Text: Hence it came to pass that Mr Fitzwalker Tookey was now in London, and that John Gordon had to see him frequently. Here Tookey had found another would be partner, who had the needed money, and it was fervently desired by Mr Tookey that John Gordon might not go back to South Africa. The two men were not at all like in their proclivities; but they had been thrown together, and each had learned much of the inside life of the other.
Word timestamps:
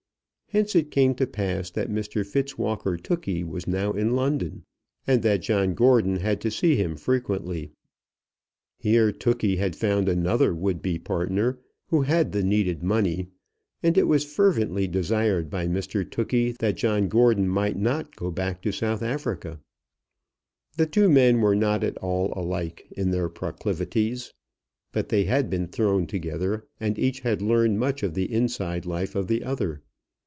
Hence 0.53 0.75
it 0.75 0.91
came 0.91 1.15
to 1.15 1.25
pass 1.25 1.69
that 1.69 1.89
Mr 1.89 2.25
Fitzwalker 2.27 2.97
Tookey 2.97 3.41
was 3.41 3.67
now 3.67 3.93
in 3.93 4.17
London, 4.17 4.65
and 5.07 5.23
that 5.23 5.41
John 5.43 5.73
Gordon 5.75 6.17
had 6.17 6.41
to 6.41 6.51
see 6.51 6.75
him 6.75 6.97
frequently. 6.97 7.71
Here 8.77 9.13
Tookey 9.13 9.55
had 9.59 9.77
found 9.77 10.09
another 10.09 10.53
would 10.53 10.81
be 10.81 10.99
partner, 10.99 11.59
who 11.87 12.01
had 12.01 12.33
the 12.33 12.43
needed 12.43 12.83
money, 12.83 13.29
and 13.81 13.97
it 13.97 14.09
was 14.09 14.25
fervently 14.25 14.87
desired 14.89 15.49
by 15.49 15.69
Mr 15.69 16.03
Tookey 16.03 16.51
that 16.59 16.75
John 16.75 17.07
Gordon 17.07 17.47
might 17.47 17.77
not 17.79 18.17
go 18.17 18.29
back 18.29 18.61
to 18.63 18.73
South 18.73 19.01
Africa. 19.01 19.57
The 20.75 20.85
two 20.85 21.07
men 21.07 21.39
were 21.39 21.55
not 21.55 21.81
at 21.81 21.97
all 21.99 22.33
like 22.43 22.89
in 22.91 23.11
their 23.11 23.29
proclivities; 23.29 24.33
but 24.91 25.07
they 25.07 25.23
had 25.23 25.49
been 25.49 25.67
thrown 25.69 26.07
together, 26.07 26.67
and 26.77 26.99
each 26.99 27.21
had 27.21 27.41
learned 27.41 27.79
much 27.79 28.03
of 28.03 28.15
the 28.15 28.29
inside 28.29 28.85
life 28.85 29.15
of 29.15 29.27
the 29.27 29.45
other. 29.45 29.81